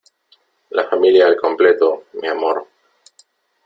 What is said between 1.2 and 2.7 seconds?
al completo. mi amor,